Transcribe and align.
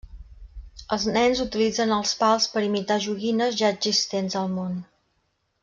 Els 0.95 1.03
nens 1.17 1.41
utilitzen 1.43 1.93
els 1.97 2.13
pals 2.23 2.47
per 2.55 2.65
imitar 2.69 2.99
joguines 3.05 3.61
ja 3.61 3.71
existents 3.77 4.39
al 4.43 4.51
món. 4.59 4.77